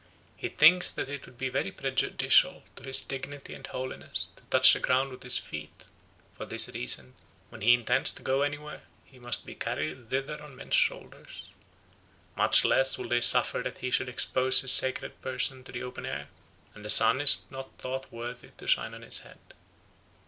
He 0.35 0.49
thinks 0.49 0.89
that 0.89 1.09
it 1.09 1.27
would 1.27 1.37
be 1.37 1.49
very 1.49 1.71
prejudicial 1.71 2.63
to 2.75 2.81
his 2.81 3.01
dignity 3.01 3.53
and 3.53 3.67
holiness 3.67 4.29
to 4.35 4.41
touch 4.45 4.73
the 4.73 4.79
ground 4.79 5.11
with 5.11 5.21
his 5.21 5.37
feet; 5.37 5.83
for 6.33 6.47
this 6.47 6.67
reason, 6.69 7.13
when 7.49 7.61
he 7.61 7.75
intends 7.75 8.11
to 8.13 8.23
go 8.23 8.41
anywhere, 8.41 8.81
he 9.05 9.19
must 9.19 9.45
be 9.45 9.53
carried 9.53 10.09
thither 10.09 10.41
on 10.41 10.55
men's 10.55 10.73
shoulders. 10.73 11.51
Much 12.35 12.65
less 12.65 12.97
will 12.97 13.09
they 13.09 13.21
suffer 13.21 13.61
that 13.61 13.77
he 13.77 13.91
should 13.91 14.09
expose 14.09 14.61
his 14.61 14.71
sacred 14.73 15.21
person 15.21 15.63
to 15.65 15.71
the 15.71 15.83
open 15.83 16.07
air, 16.07 16.29
and 16.73 16.83
the 16.83 16.89
sun 16.89 17.21
is 17.21 17.43
not 17.51 17.77
thought 17.77 18.11
worthy 18.11 18.49
to 18.57 18.65
shine 18.65 18.95
on 18.95 19.03
his 19.03 19.19
head. 19.19 19.37